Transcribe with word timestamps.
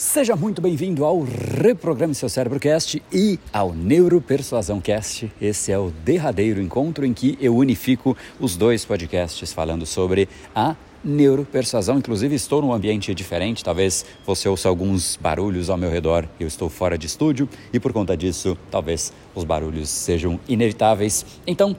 Seja 0.00 0.34
muito 0.34 0.62
bem-vindo 0.62 1.04
ao 1.04 1.20
Reprograme 1.20 2.14
Seu 2.14 2.30
Cérebro 2.30 2.58
Cast 2.58 3.02
e 3.12 3.38
ao 3.52 3.74
Neuropersuasão 3.74 4.80
Cast. 4.80 5.30
Esse 5.38 5.72
é 5.72 5.78
o 5.78 5.90
derradeiro 5.90 6.58
encontro 6.58 7.04
em 7.04 7.12
que 7.12 7.36
eu 7.38 7.54
unifico 7.54 8.16
os 8.40 8.56
dois 8.56 8.82
podcasts 8.82 9.52
falando 9.52 9.84
sobre 9.84 10.26
a 10.54 10.74
neuropersuasão. 11.04 11.98
Inclusive, 11.98 12.34
estou 12.34 12.62
num 12.62 12.72
ambiente 12.72 13.14
diferente, 13.14 13.62
talvez 13.62 14.06
você 14.24 14.48
ouça 14.48 14.70
alguns 14.70 15.16
barulhos 15.16 15.68
ao 15.68 15.76
meu 15.76 15.90
redor. 15.90 16.26
Eu 16.40 16.48
estou 16.48 16.70
fora 16.70 16.96
de 16.96 17.06
estúdio 17.06 17.46
e 17.70 17.78
por 17.78 17.92
conta 17.92 18.16
disso, 18.16 18.56
talvez 18.70 19.12
os 19.34 19.44
barulhos 19.44 19.90
sejam 19.90 20.40
inevitáveis. 20.48 21.26
Então, 21.46 21.76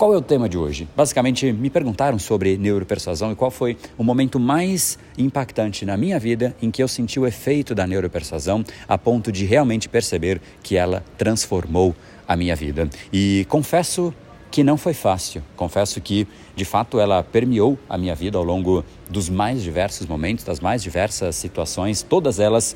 qual 0.00 0.14
é 0.14 0.16
o 0.16 0.22
tema 0.22 0.48
de 0.48 0.56
hoje? 0.56 0.88
Basicamente, 0.96 1.52
me 1.52 1.68
perguntaram 1.68 2.18
sobre 2.18 2.56
neuropersuasão 2.56 3.32
e 3.32 3.34
qual 3.34 3.50
foi 3.50 3.76
o 3.98 4.02
momento 4.02 4.40
mais 4.40 4.98
impactante 5.18 5.84
na 5.84 5.94
minha 5.94 6.18
vida 6.18 6.56
em 6.62 6.70
que 6.70 6.82
eu 6.82 6.88
senti 6.88 7.20
o 7.20 7.26
efeito 7.26 7.74
da 7.74 7.86
neuropersuasão 7.86 8.64
a 8.88 8.96
ponto 8.96 9.30
de 9.30 9.44
realmente 9.44 9.90
perceber 9.90 10.40
que 10.62 10.74
ela 10.74 11.04
transformou 11.18 11.94
a 12.26 12.34
minha 12.34 12.56
vida. 12.56 12.88
E 13.12 13.44
confesso 13.50 14.14
que 14.50 14.64
não 14.64 14.78
foi 14.78 14.94
fácil. 14.94 15.42
Confesso 15.54 16.00
que, 16.00 16.26
de 16.56 16.64
fato, 16.64 16.98
ela 16.98 17.22
permeou 17.22 17.78
a 17.86 17.98
minha 17.98 18.14
vida 18.14 18.38
ao 18.38 18.42
longo 18.42 18.82
dos 19.10 19.28
mais 19.28 19.62
diversos 19.62 20.06
momentos, 20.06 20.46
das 20.46 20.60
mais 20.60 20.82
diversas 20.82 21.36
situações, 21.36 22.02
todas 22.02 22.40
elas 22.40 22.74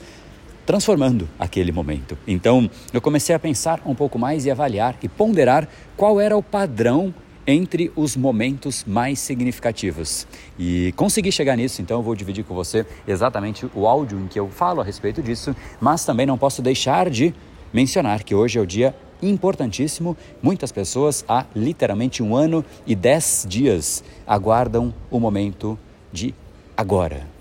transformando 0.66 1.28
aquele 1.38 1.73
momento. 1.73 2.16
Então, 2.27 2.70
eu 2.92 3.00
comecei 3.00 3.34
a 3.34 3.38
pensar 3.38 3.80
um 3.84 3.95
pouco 3.95 4.18
mais 4.18 4.46
e 4.46 4.50
avaliar 4.50 4.96
e 5.02 5.09
ponderar 5.09 5.68
qual 5.96 6.20
era 6.20 6.37
o 6.37 6.42
padrão 6.42 7.14
entre 7.46 7.92
os 7.95 8.16
momentos 8.16 8.84
mais 8.87 9.18
significativos. 9.18 10.27
E 10.59 10.92
consegui 10.96 11.30
chegar 11.30 11.56
nisso, 11.56 11.82
então 11.82 11.98
eu 11.98 12.02
vou 12.02 12.14
dividir 12.14 12.45
com 12.45 12.54
você 12.54 12.87
exatamente 13.06 13.66
o 13.74 13.87
áudio 13.87 14.18
em 14.18 14.27
que 14.27 14.40
eu 14.40 14.48
falo 14.48 14.80
a 14.80 14.84
respeito 14.84 15.23
disso, 15.23 15.54
mas 15.80 16.04
também 16.04 16.27
não 16.27 16.38
posso 16.38 16.62
deixar 16.62 17.10
de 17.10 17.34
mencionar 17.73 18.23
que 18.23 18.34
hoje 18.34 18.59
é 18.59 18.62
o 18.62 18.66
dia 18.66 18.95
importantíssimo. 19.23 20.16
Muitas 20.43 20.73
pessoas 20.73 21.24
há 21.28 21.45
literalmente 21.54 22.23
um 22.23 22.34
ano 22.34 22.65
e 22.87 22.95
dez 22.95 23.45
dias 23.49 24.02
aguardam 24.26 24.95
o 25.10 25.21
momento 25.21 25.78
de 26.12 26.34
agora 26.76 27.34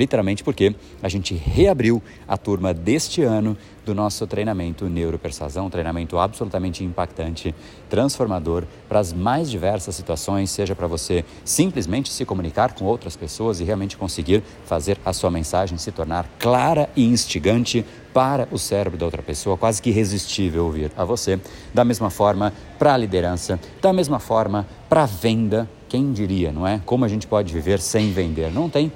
literalmente 0.00 0.42
porque 0.42 0.74
a 1.02 1.08
gente 1.10 1.34
reabriu 1.34 2.02
a 2.26 2.38
turma 2.38 2.72
deste 2.72 3.22
ano 3.22 3.56
do 3.84 3.94
nosso 3.94 4.26
treinamento 4.26 4.88
Neuropersuasão, 4.88 5.66
um 5.66 5.70
treinamento 5.70 6.18
absolutamente 6.18 6.82
impactante, 6.82 7.54
transformador 7.88 8.64
para 8.88 8.98
as 8.98 9.12
mais 9.12 9.50
diversas 9.50 9.94
situações, 9.94 10.50
seja 10.50 10.74
para 10.74 10.86
você 10.86 11.24
simplesmente 11.44 12.10
se 12.10 12.24
comunicar 12.24 12.72
com 12.72 12.84
outras 12.84 13.14
pessoas 13.14 13.60
e 13.60 13.64
realmente 13.64 13.96
conseguir 13.96 14.42
fazer 14.64 14.98
a 15.04 15.12
sua 15.12 15.30
mensagem 15.30 15.76
se 15.76 15.92
tornar 15.92 16.26
clara 16.38 16.88
e 16.96 17.04
instigante 17.04 17.84
para 18.12 18.48
o 18.50 18.58
cérebro 18.58 18.98
da 18.98 19.04
outra 19.04 19.22
pessoa, 19.22 19.56
quase 19.56 19.82
que 19.82 19.90
irresistível 19.90 20.64
ouvir 20.64 20.90
a 20.96 21.04
você, 21.04 21.38
da 21.72 21.84
mesma 21.84 22.10
forma 22.10 22.52
para 22.78 22.94
a 22.94 22.96
liderança, 22.96 23.60
da 23.80 23.92
mesma 23.92 24.18
forma 24.18 24.66
para 24.88 25.02
a 25.02 25.06
venda, 25.06 25.68
quem 25.88 26.12
diria, 26.12 26.52
não 26.52 26.66
é? 26.66 26.80
Como 26.86 27.04
a 27.04 27.08
gente 27.08 27.26
pode 27.26 27.52
viver 27.52 27.80
sem 27.80 28.12
vender? 28.12 28.50
Não 28.52 28.68
tem 28.68 28.90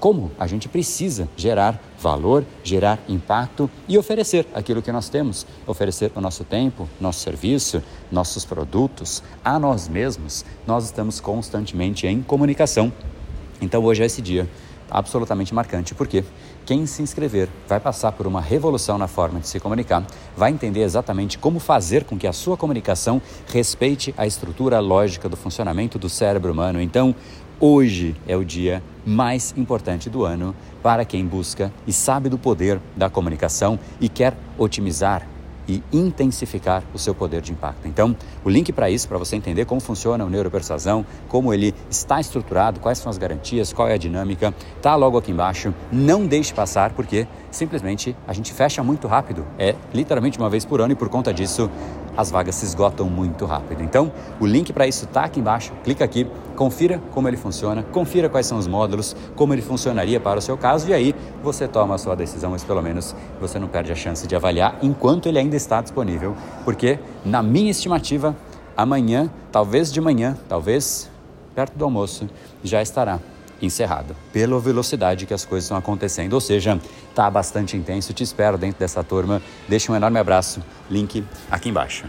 como 0.00 0.32
a 0.38 0.46
gente 0.46 0.66
precisa 0.66 1.28
gerar 1.36 1.78
valor, 2.00 2.44
gerar 2.64 2.98
impacto 3.06 3.70
e 3.86 3.98
oferecer 3.98 4.46
aquilo 4.54 4.80
que 4.80 4.90
nós 4.90 5.10
temos, 5.10 5.46
oferecer 5.66 6.10
o 6.16 6.20
nosso 6.20 6.42
tempo, 6.42 6.88
nosso 6.98 7.20
serviço, 7.20 7.82
nossos 8.10 8.46
produtos 8.46 9.22
a 9.44 9.58
nós 9.58 9.86
mesmos. 9.86 10.44
Nós 10.66 10.86
estamos 10.86 11.20
constantemente 11.20 12.06
em 12.06 12.22
comunicação. 12.22 12.90
Então 13.60 13.84
hoje 13.84 14.02
é 14.02 14.06
esse 14.06 14.22
dia 14.22 14.48
absolutamente 14.90 15.54
marcante, 15.54 15.94
porque 15.94 16.24
quem 16.66 16.84
se 16.86 17.02
inscrever 17.02 17.48
vai 17.68 17.78
passar 17.78 18.12
por 18.12 18.26
uma 18.26 18.40
revolução 18.40 18.98
na 18.98 19.06
forma 19.06 19.38
de 19.38 19.48
se 19.48 19.60
comunicar, 19.60 20.04
vai 20.36 20.50
entender 20.50 20.82
exatamente 20.82 21.38
como 21.38 21.60
fazer 21.60 22.04
com 22.04 22.18
que 22.18 22.26
a 22.26 22.32
sua 22.32 22.56
comunicação 22.56 23.22
respeite 23.46 24.14
a 24.16 24.26
estrutura 24.26 24.80
lógica 24.80 25.28
do 25.28 25.36
funcionamento 25.36 25.98
do 25.98 26.08
cérebro 26.08 26.52
humano. 26.52 26.80
Então, 26.80 27.14
Hoje 27.62 28.16
é 28.26 28.34
o 28.34 28.42
dia 28.42 28.82
mais 29.04 29.52
importante 29.54 30.08
do 30.08 30.24
ano 30.24 30.56
para 30.82 31.04
quem 31.04 31.26
busca 31.26 31.70
e 31.86 31.92
sabe 31.92 32.30
do 32.30 32.38
poder 32.38 32.80
da 32.96 33.10
comunicação 33.10 33.78
e 34.00 34.08
quer 34.08 34.34
otimizar 34.56 35.28
e 35.68 35.82
intensificar 35.92 36.82
o 36.94 36.98
seu 36.98 37.14
poder 37.14 37.42
de 37.42 37.52
impacto. 37.52 37.86
Então, 37.86 38.16
o 38.42 38.48
link 38.48 38.72
para 38.72 38.88
isso, 38.88 39.06
para 39.06 39.18
você 39.18 39.36
entender 39.36 39.66
como 39.66 39.78
funciona 39.78 40.24
o 40.24 40.30
neuropersuasão, 40.30 41.04
como 41.28 41.52
ele 41.52 41.74
está 41.90 42.18
estruturado, 42.18 42.80
quais 42.80 42.96
são 42.96 43.10
as 43.10 43.18
garantias, 43.18 43.74
qual 43.74 43.86
é 43.86 43.92
a 43.92 43.98
dinâmica, 43.98 44.54
tá 44.80 44.96
logo 44.96 45.18
aqui 45.18 45.30
embaixo. 45.30 45.74
Não 45.92 46.26
deixe 46.26 46.54
passar, 46.54 46.92
porque 46.94 47.26
simplesmente 47.50 48.16
a 48.26 48.32
gente 48.32 48.54
fecha 48.54 48.82
muito 48.82 49.06
rápido. 49.06 49.46
É 49.58 49.76
literalmente 49.92 50.38
uma 50.38 50.48
vez 50.48 50.64
por 50.64 50.80
ano 50.80 50.92
e 50.92 50.96
por 50.96 51.10
conta 51.10 51.32
disso 51.32 51.70
as 52.20 52.30
vagas 52.30 52.54
se 52.54 52.66
esgotam 52.66 53.08
muito 53.08 53.46
rápido. 53.46 53.82
Então, 53.82 54.12
o 54.38 54.46
link 54.46 54.72
para 54.72 54.86
isso 54.86 55.06
está 55.06 55.24
aqui 55.24 55.40
embaixo. 55.40 55.72
Clica 55.82 56.04
aqui, 56.04 56.26
confira 56.54 57.00
como 57.12 57.26
ele 57.26 57.36
funciona, 57.36 57.82
confira 57.82 58.28
quais 58.28 58.46
são 58.46 58.58
os 58.58 58.66
módulos, 58.66 59.16
como 59.34 59.54
ele 59.54 59.62
funcionaria 59.62 60.20
para 60.20 60.38
o 60.38 60.42
seu 60.42 60.58
caso 60.58 60.90
e 60.90 60.92
aí 60.92 61.14
você 61.42 61.66
toma 61.66 61.94
a 61.94 61.98
sua 61.98 62.14
decisão, 62.14 62.50
mas 62.50 62.62
pelo 62.62 62.82
menos 62.82 63.16
você 63.40 63.58
não 63.58 63.68
perde 63.68 63.90
a 63.90 63.94
chance 63.94 64.26
de 64.26 64.36
avaliar 64.36 64.78
enquanto 64.82 65.26
ele 65.26 65.38
ainda 65.38 65.56
está 65.56 65.80
disponível, 65.80 66.36
porque 66.64 66.98
na 67.24 67.42
minha 67.42 67.70
estimativa, 67.70 68.36
amanhã, 68.76 69.30
talvez 69.50 69.90
de 69.90 70.00
manhã, 70.00 70.36
talvez 70.48 71.10
perto 71.54 71.76
do 71.76 71.84
almoço, 71.84 72.28
já 72.62 72.82
estará 72.82 73.18
encerrado, 73.60 74.16
pela 74.32 74.58
velocidade 74.58 75.26
que 75.26 75.34
as 75.34 75.44
coisas 75.44 75.64
estão 75.64 75.76
acontecendo. 75.76 76.32
Ou 76.34 76.40
seja, 76.40 76.80
está 77.08 77.30
bastante 77.30 77.76
intenso. 77.76 78.12
Te 78.12 78.22
espero 78.22 78.56
dentro 78.56 78.78
dessa 78.78 79.02
turma. 79.04 79.42
Deixa 79.68 79.92
um 79.92 79.96
enorme 79.96 80.18
abraço. 80.18 80.62
Link 80.90 81.24
aqui 81.50 81.68
embaixo. 81.68 82.04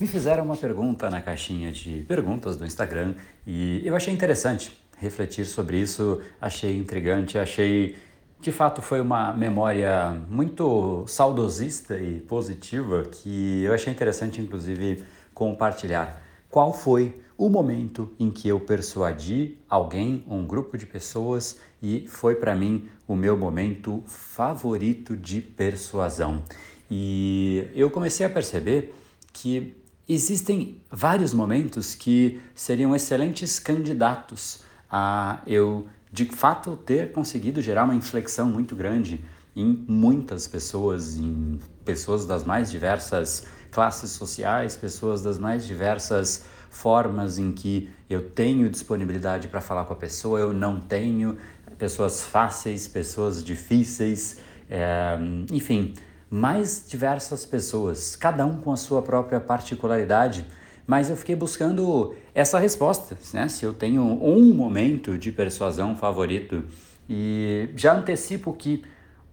Me 0.00 0.06
fizeram 0.06 0.44
uma 0.44 0.56
pergunta 0.56 1.10
na 1.10 1.20
caixinha 1.20 1.72
de 1.72 2.04
perguntas 2.06 2.56
do 2.56 2.64
Instagram 2.64 3.14
e 3.44 3.82
eu 3.84 3.96
achei 3.96 4.14
interessante 4.14 4.70
refletir 4.96 5.44
sobre 5.44 5.78
isso, 5.80 6.22
achei 6.40 6.76
intrigante, 6.76 7.36
achei 7.36 7.96
de 8.40 8.52
fato, 8.52 8.80
foi 8.80 9.00
uma 9.00 9.32
memória 9.32 10.10
muito 10.28 11.04
saudosista 11.08 11.98
e 11.98 12.20
positiva 12.20 13.02
que 13.04 13.64
eu 13.64 13.74
achei 13.74 13.92
interessante, 13.92 14.40
inclusive, 14.40 15.02
compartilhar. 15.34 16.22
Qual 16.48 16.72
foi 16.72 17.20
o 17.36 17.48
momento 17.48 18.12
em 18.18 18.30
que 18.30 18.48
eu 18.48 18.60
persuadi 18.60 19.58
alguém, 19.68 20.24
um 20.28 20.46
grupo 20.46 20.78
de 20.78 20.86
pessoas, 20.86 21.58
e 21.82 22.06
foi 22.08 22.36
para 22.36 22.54
mim 22.54 22.88
o 23.06 23.16
meu 23.16 23.36
momento 23.36 24.04
favorito 24.06 25.16
de 25.16 25.40
persuasão? 25.40 26.42
E 26.88 27.68
eu 27.74 27.90
comecei 27.90 28.24
a 28.24 28.30
perceber 28.30 28.94
que 29.32 29.76
existem 30.08 30.80
vários 30.90 31.34
momentos 31.34 31.94
que 31.94 32.40
seriam 32.54 32.94
excelentes 32.94 33.58
candidatos 33.58 34.62
a 34.90 35.42
eu 35.46 35.86
de 36.12 36.24
fato 36.26 36.76
ter 36.76 37.12
conseguido 37.12 37.60
gerar 37.60 37.84
uma 37.84 37.94
inflexão 37.94 38.48
muito 38.48 38.74
grande 38.74 39.24
em 39.54 39.84
muitas 39.88 40.46
pessoas, 40.46 41.16
em 41.16 41.60
pessoas 41.84 42.26
das 42.26 42.44
mais 42.44 42.70
diversas 42.70 43.46
classes 43.70 44.10
sociais, 44.12 44.76
pessoas 44.76 45.22
das 45.22 45.38
mais 45.38 45.66
diversas 45.66 46.44
formas 46.70 47.38
em 47.38 47.52
que 47.52 47.90
eu 48.08 48.30
tenho 48.30 48.68
disponibilidade 48.70 49.48
para 49.48 49.60
falar 49.60 49.84
com 49.84 49.92
a 49.92 49.96
pessoa, 49.96 50.38
eu 50.38 50.52
não 50.52 50.80
tenho, 50.80 51.36
pessoas 51.76 52.22
fáceis, 52.22 52.86
pessoas 52.86 53.42
difíceis, 53.42 54.38
é, 54.70 55.18
enfim, 55.50 55.94
mais 56.30 56.84
diversas 56.86 57.46
pessoas, 57.46 58.14
cada 58.16 58.44
um 58.44 58.60
com 58.60 58.72
a 58.72 58.76
sua 58.76 59.02
própria 59.02 59.40
particularidade. 59.40 60.44
Mas 60.86 61.10
eu 61.10 61.16
fiquei 61.16 61.36
buscando 61.36 62.14
essa 62.38 62.58
resposta, 62.58 63.18
né? 63.34 63.48
Se 63.48 63.64
eu 63.64 63.74
tenho 63.74 64.02
um 64.02 64.54
momento 64.54 65.18
de 65.18 65.32
persuasão 65.32 65.96
favorito 65.96 66.64
e 67.08 67.68
já 67.74 67.94
antecipo 67.94 68.52
que 68.52 68.84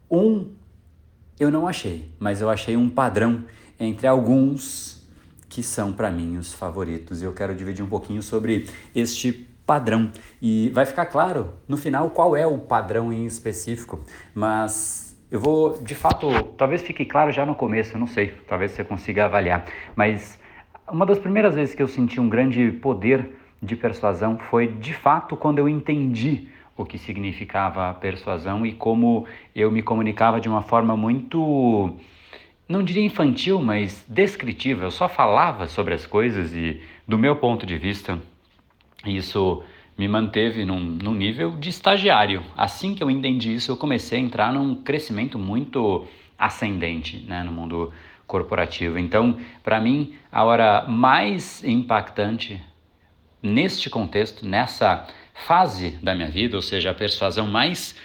um 0.09 0.49
eu 1.39 1.51
não 1.51 1.67
achei, 1.67 2.09
mas 2.17 2.41
eu 2.41 2.49
achei 2.49 2.75
um 2.75 2.89
padrão 2.89 3.43
entre 3.79 4.07
alguns 4.07 5.05
que 5.47 5.61
são 5.61 5.93
para 5.93 6.09
mim 6.09 6.37
os 6.37 6.51
favoritos. 6.51 7.21
E 7.21 7.25
eu 7.25 7.33
quero 7.33 7.53
dividir 7.53 7.85
um 7.85 7.87
pouquinho 7.87 8.23
sobre 8.23 8.67
este 8.95 9.31
padrão. 9.67 10.11
E 10.41 10.69
vai 10.69 10.85
ficar 10.85 11.05
claro 11.05 11.53
no 11.67 11.77
final 11.77 12.09
qual 12.09 12.35
é 12.35 12.47
o 12.47 12.57
padrão 12.57 13.13
em 13.13 13.25
específico, 13.25 14.03
mas 14.33 15.15
eu 15.29 15.39
vou, 15.39 15.77
de 15.79 15.93
fato, 15.93 16.27
talvez 16.57 16.81
fique 16.81 17.05
claro 17.05 17.31
já 17.31 17.45
no 17.45 17.53
começo, 17.53 17.97
não 17.97 18.07
sei, 18.07 18.33
talvez 18.47 18.71
você 18.71 18.83
consiga 18.83 19.25
avaliar, 19.25 19.65
mas 19.95 20.39
uma 20.89 21.05
das 21.05 21.19
primeiras 21.19 21.55
vezes 21.55 21.75
que 21.75 21.81
eu 21.81 21.87
senti 21.87 22.19
um 22.19 22.29
grande 22.29 22.71
poder 22.71 23.29
de 23.61 23.75
persuasão 23.75 24.37
foi 24.37 24.67
de 24.67 24.93
fato 24.93 25.35
quando 25.35 25.59
eu 25.59 25.67
entendi 25.67 26.47
o 26.77 26.85
que 26.85 26.97
significava 26.97 27.93
persuasão 27.93 28.65
e 28.65 28.73
como 28.73 29.25
eu 29.55 29.71
me 29.71 29.81
comunicava 29.81 30.39
de 30.39 30.49
uma 30.49 30.61
forma 30.61 30.95
muito 30.95 31.95
não 32.67 32.83
diria 32.83 33.05
infantil, 33.05 33.61
mas 33.61 34.03
descritiva. 34.07 34.85
Eu 34.85 34.91
só 34.91 35.07
falava 35.07 35.67
sobre 35.67 35.93
as 35.93 36.05
coisas 36.05 36.53
e, 36.53 36.81
do 37.07 37.17
meu 37.17 37.35
ponto 37.35 37.65
de 37.65 37.77
vista, 37.77 38.19
isso 39.05 39.63
me 39.97 40.07
manteve 40.07 40.65
num, 40.65 40.79
num, 40.79 41.13
nível 41.13 41.51
de 41.51 41.69
estagiário. 41.69 42.43
Assim 42.57 42.95
que 42.95 43.03
eu 43.03 43.09
entendi 43.09 43.53
isso, 43.53 43.71
eu 43.71 43.77
comecei 43.77 44.17
a 44.17 44.21
entrar 44.21 44.51
num 44.51 44.75
crescimento 44.75 45.37
muito 45.37 46.07
ascendente 46.37 47.23
né, 47.27 47.43
no 47.43 47.51
mundo 47.51 47.93
corporativo. 48.27 48.97
Então, 48.97 49.39
para 49.63 49.79
mim, 49.79 50.15
a 50.31 50.43
hora 50.43 50.85
mais 50.87 51.63
impactante 51.63 52.61
neste 53.41 53.89
contexto, 53.89 54.45
nessa 54.45 55.07
fase 55.45 55.91
da 56.01 56.15
minha 56.15 56.29
vida, 56.29 56.55
ou 56.55 56.61
seja, 56.61 56.91
a 56.91 56.93
persuasão 56.93 57.47
mais 57.47 57.95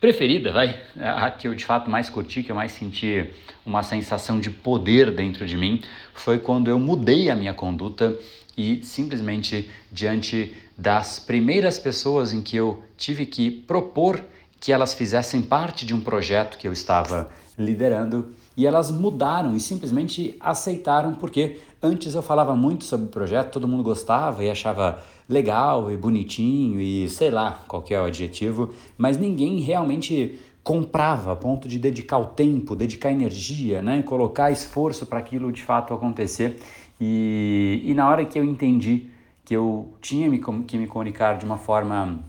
preferida, 0.00 0.52
vai, 0.52 0.80
a 1.00 1.30
que 1.30 1.46
eu 1.46 1.54
de 1.54 1.64
fato 1.64 1.88
mais 1.88 2.10
curti, 2.10 2.42
que 2.42 2.50
eu 2.50 2.56
mais 2.56 2.72
senti 2.72 3.30
uma 3.64 3.82
sensação 3.84 4.40
de 4.40 4.50
poder 4.50 5.12
dentro 5.12 5.46
de 5.46 5.56
mim, 5.56 5.80
foi 6.12 6.38
quando 6.38 6.68
eu 6.68 6.78
mudei 6.78 7.30
a 7.30 7.36
minha 7.36 7.54
conduta 7.54 8.18
e 8.56 8.84
simplesmente 8.84 9.70
diante 9.90 10.54
das 10.76 11.20
primeiras 11.20 11.78
pessoas 11.78 12.32
em 12.32 12.42
que 12.42 12.56
eu 12.56 12.82
tive 12.96 13.24
que 13.24 13.50
propor 13.50 14.22
que 14.58 14.72
elas 14.72 14.92
fizessem 14.92 15.40
parte 15.40 15.86
de 15.86 15.94
um 15.94 16.00
projeto 16.00 16.58
que 16.58 16.66
eu 16.66 16.72
estava 16.72 17.30
liderando 17.56 18.34
e 18.56 18.66
elas 18.66 18.90
mudaram 18.90 19.54
e 19.54 19.60
simplesmente 19.60 20.36
aceitaram 20.40 21.14
porque 21.14 21.60
antes 21.82 22.14
eu 22.14 22.22
falava 22.22 22.54
muito 22.54 22.84
sobre 22.84 23.06
o 23.06 23.08
projeto, 23.08 23.52
todo 23.52 23.66
mundo 23.66 23.82
gostava 23.82 24.44
e 24.44 24.50
achava 24.50 25.02
legal 25.28 25.90
e 25.90 25.96
bonitinho 25.96 26.80
e 26.80 27.08
sei 27.08 27.30
lá 27.30 27.62
qualquer 27.66 28.00
adjetivo, 28.00 28.74
mas 28.96 29.16
ninguém 29.16 29.60
realmente 29.60 30.38
comprava 30.62 31.32
a 31.32 31.36
ponto 31.36 31.66
de 31.66 31.78
dedicar 31.78 32.18
o 32.18 32.26
tempo, 32.26 32.76
dedicar 32.76 33.10
energia, 33.10 33.82
né, 33.82 34.02
colocar 34.02 34.50
esforço 34.50 35.06
para 35.06 35.18
aquilo 35.18 35.50
de 35.50 35.62
fato 35.62 35.92
acontecer. 35.92 36.60
E, 37.00 37.82
e 37.84 37.94
na 37.94 38.08
hora 38.08 38.24
que 38.24 38.38
eu 38.38 38.44
entendi 38.44 39.10
que 39.44 39.56
eu 39.56 39.92
tinha 40.00 40.30
que 40.66 40.78
me 40.78 40.86
comunicar 40.86 41.36
de 41.36 41.44
uma 41.44 41.58
forma 41.58 42.20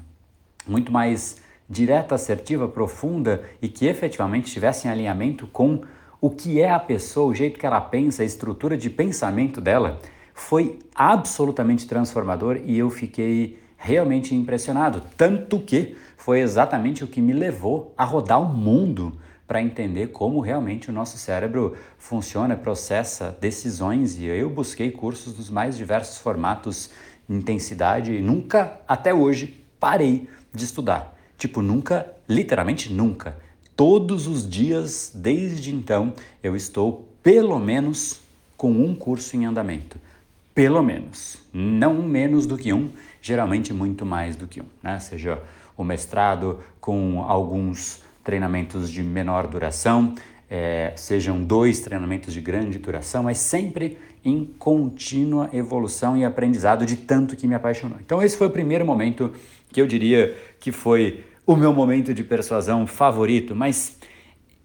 muito 0.68 0.92
mais 0.92 1.38
direta, 1.70 2.16
assertiva, 2.16 2.68
profunda 2.68 3.44
e 3.62 3.68
que 3.68 3.86
efetivamente 3.86 4.48
estivesse 4.48 4.88
em 4.88 4.92
alinhamento 4.92 5.48
com 5.48 5.82
o 6.24 6.30
que 6.30 6.62
é 6.62 6.72
a 6.72 6.80
pessoa, 6.80 7.30
o 7.30 7.36
jeito 7.36 7.60
que 7.60 7.66
ela 7.66 7.82
pensa, 7.82 8.24
a 8.24 8.26
estrutura 8.26 8.78
de 8.78 8.90
pensamento 8.90 9.60
dela, 9.60 10.00
foi 10.34 10.80
absolutamente 10.96 11.86
transformador 11.86 12.62
e 12.64 12.80
eu 12.80 12.90
fiquei 12.90 13.60
realmente 13.76 14.34
impressionado. 14.34 15.04
Tanto 15.18 15.60
que 15.60 15.98
foi 16.16 16.40
exatamente 16.40 17.04
o 17.04 17.08
que 17.08 17.20
me 17.20 17.34
levou 17.34 17.94
a 17.98 18.06
rodar 18.06 18.42
o 18.42 18.46
mundo 18.46 19.20
para 19.46 19.62
entender 19.62 20.14
como 20.14 20.40
realmente 20.40 20.90
o 20.90 20.94
nosso 20.94 21.18
cérebro 21.18 21.76
funciona, 21.98 22.56
processa 22.56 23.38
decisões 23.42 24.18
e 24.18 24.24
eu 24.24 24.50
busquei 24.50 24.92
cursos 24.92 25.34
dos 25.34 25.50
mais 25.50 25.76
diversos 25.76 26.20
formatos, 26.20 26.90
intensidade 27.30 28.14
e 28.14 28.22
nunca 28.22 28.80
até 28.88 29.14
hoje 29.14 29.62
parei 29.78 30.30
de 30.54 30.64
estudar. 30.64 31.18
Tipo, 31.38 31.62
nunca, 31.62 32.14
literalmente 32.30 32.94
nunca. 32.94 33.36
Todos 33.76 34.28
os 34.28 34.48
dias 34.48 35.12
desde 35.14 35.74
então 35.74 36.14
eu 36.42 36.56
estou 36.56 37.08
pelo 37.22 37.60
menos 37.60 38.22
com 38.56 38.72
um 38.72 38.96
curso 38.96 39.36
em 39.36 39.46
andamento 39.46 39.98
pelo 40.54 40.84
menos, 40.84 41.38
não 41.52 41.96
menos 41.96 42.46
do 42.46 42.58
que 42.58 42.72
um, 42.72 42.92
geralmente 43.22 43.74
muito 43.74 44.06
mais 44.06 44.36
do 44.36 44.48
que 44.48 44.62
um, 44.62 44.66
né? 44.82 45.00
Seja 45.00 45.42
o 45.76 45.84
mestrado 45.84 46.60
com 46.80 47.24
alguns 47.24 48.04
treinamentos 48.24 48.90
de 48.92 49.02
menor 49.02 49.48
duração, 49.48 50.14
é, 50.50 50.94
sejam 50.96 51.44
dois 51.44 51.80
treinamentos 51.80 52.34
de 52.34 52.40
grande 52.40 52.78
duração, 52.78 53.24
mas 53.24 53.40
sempre 53.40 53.98
em 54.24 54.46
contínua 54.46 55.50
evolução 55.52 56.16
e 56.16 56.24
aprendizado 56.24 56.86
de 56.86 56.96
tanto 56.96 57.36
que 57.36 57.48
me 57.48 57.56
apaixonou. 57.56 57.98
Então 58.00 58.22
esse 58.22 58.38
foi 58.38 58.48
o 58.48 58.52
primeiro 58.52 58.86
momento 58.86 59.34
que 59.72 59.82
eu 59.82 59.88
diria 59.88 60.38
que 60.60 60.72
foi 60.72 61.24
o 61.46 61.56
meu 61.56 61.74
momento 61.74 62.14
de 62.14 62.24
persuasão 62.24 62.88
favorito, 62.88 63.56
mas 63.56 63.98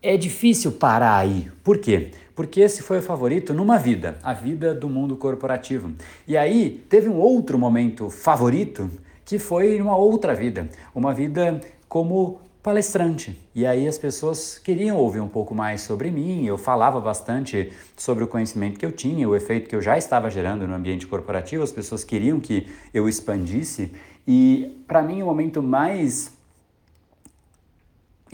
é 0.02 0.16
difícil 0.16 0.72
parar 0.72 1.16
aí. 1.16 1.50
Por 1.62 1.78
quê? 1.78 2.10
porque 2.38 2.60
esse 2.60 2.84
foi 2.84 2.98
o 3.00 3.02
favorito 3.02 3.52
numa 3.52 3.78
vida, 3.78 4.16
a 4.22 4.32
vida 4.32 4.72
do 4.72 4.88
mundo 4.88 5.16
corporativo. 5.16 5.90
E 6.24 6.36
aí 6.36 6.84
teve 6.88 7.08
um 7.08 7.16
outro 7.16 7.58
momento 7.58 8.10
favorito 8.10 8.88
que 9.24 9.40
foi 9.40 9.76
numa 9.76 9.96
outra 9.96 10.36
vida, 10.36 10.68
uma 10.94 11.12
vida 11.12 11.60
como 11.88 12.40
palestrante. 12.62 13.36
E 13.52 13.66
aí 13.66 13.88
as 13.88 13.98
pessoas 13.98 14.56
queriam 14.56 14.96
ouvir 14.98 15.18
um 15.18 15.26
pouco 15.26 15.52
mais 15.52 15.80
sobre 15.80 16.12
mim, 16.12 16.46
eu 16.46 16.56
falava 16.56 17.00
bastante 17.00 17.72
sobre 17.96 18.22
o 18.22 18.28
conhecimento 18.28 18.78
que 18.78 18.86
eu 18.86 18.92
tinha, 18.92 19.28
o 19.28 19.34
efeito 19.34 19.68
que 19.68 19.74
eu 19.74 19.82
já 19.82 19.98
estava 19.98 20.30
gerando 20.30 20.64
no 20.64 20.76
ambiente 20.76 21.08
corporativo, 21.08 21.64
as 21.64 21.72
pessoas 21.72 22.04
queriam 22.04 22.38
que 22.38 22.68
eu 22.94 23.08
expandisse. 23.08 23.90
E 24.24 24.80
para 24.86 25.02
mim 25.02 25.22
o 25.22 25.26
momento 25.26 25.60
mais 25.60 26.37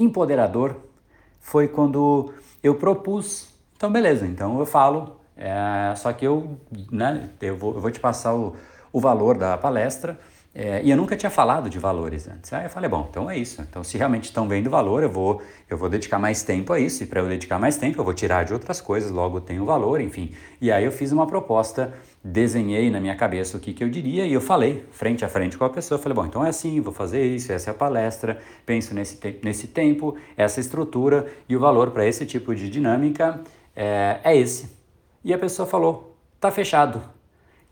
empoderador 0.05 0.77
foi 1.41 1.69
quando 1.69 2.33
eu 2.62 2.75
propus 2.75 3.55
então, 3.85 3.93
beleza, 3.93 4.27
então 4.27 4.59
eu 4.59 4.65
falo, 4.65 5.21
é, 5.37 5.95
só 5.97 6.12
que 6.12 6.25
eu, 6.25 6.59
né, 6.91 7.29
eu 7.43 7.56
vou, 7.56 7.75
eu 7.75 7.81
vou 7.81 7.91
te 7.91 8.01
passar 8.01 8.35
o, 8.35 8.56
o 8.93 8.99
valor 8.99 9.37
da 9.37 9.59
palestra, 9.59 10.19
é, 10.55 10.81
e 10.85 10.91
eu 10.91 10.97
nunca 10.97 11.17
tinha 11.17 11.29
falado 11.29 11.69
de 11.69 11.79
valores 11.81 12.29
antes. 12.29 12.53
Aí 12.53 12.65
eu 12.65 12.71
falei, 12.71 12.89
bom, 12.89 13.09
então 13.11 13.29
é 13.29 13.37
isso. 13.37 13.61
Então, 13.61 13.85
se 13.85 13.99
realmente 13.99 14.25
estão 14.25 14.49
vendo 14.49 14.71
valor, 14.71 15.03
eu 15.03 15.11
vou, 15.11 15.43
eu 15.69 15.77
vou 15.77 15.91
dedicar 15.91 16.19
mais 16.19 16.45
tempo 16.45 16.73
a 16.73 16.79
isso. 16.79 17.03
E 17.03 17.07
para 17.07 17.21
eu 17.21 17.29
dedicar 17.29 17.59
mais 17.59 17.77
tempo, 17.77 18.00
eu 18.00 18.05
vou 18.05 18.15
tirar 18.15 18.45
de 18.45 18.55
outras 18.55 18.81
coisas, 18.81 19.11
logo 19.11 19.41
tenho 19.41 19.67
valor, 19.67 20.00
enfim. 20.00 20.33
E 20.61 20.71
aí 20.71 20.85
eu 20.85 20.93
fiz 20.93 21.11
uma 21.11 21.27
proposta, 21.27 21.93
desenhei 22.26 22.91
na 22.91 22.99
minha 22.99 23.15
cabeça 23.15 23.59
o 23.59 23.61
que, 23.61 23.75
que 23.75 23.85
eu 23.85 23.91
diria 23.91 24.25
e 24.25 24.32
eu 24.32 24.41
falei 24.41 24.82
frente 24.91 25.26
a 25.26 25.29
frente 25.29 25.59
com 25.59 25.65
a 25.67 25.69
pessoa. 25.69 26.00
Falei, 26.00 26.17
bom, 26.17 26.25
então 26.25 26.44
é 26.44 26.49
assim, 26.49 26.81
vou 26.81 26.93
fazer 26.93 27.23
isso, 27.23 27.53
essa 27.53 27.71
é 27.71 27.73
a 27.73 27.76
palestra, 27.76 28.41
penso 28.65 28.94
nesse, 28.94 29.17
te 29.17 29.38
nesse 29.43 29.67
tempo, 29.67 30.17
essa 30.35 30.59
estrutura 30.59 31.31
e 31.47 31.55
o 31.55 31.61
valor 31.61 31.91
para 31.91 32.06
esse 32.06 32.25
tipo 32.25 32.55
de 32.55 32.71
dinâmica 32.71 33.41
é, 33.76 34.21
é 34.25 34.35
esse. 34.35 34.75
E 35.23 35.35
a 35.35 35.38
pessoa 35.38 35.69
falou, 35.69 36.17
tá 36.41 36.50
fechado. 36.50 37.03